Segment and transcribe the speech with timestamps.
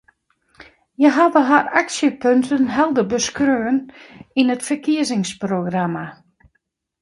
[0.99, 3.77] Hja hawwe har aksjepunten helder beskreaun
[4.39, 6.05] yn it ferkiezingsprogramma.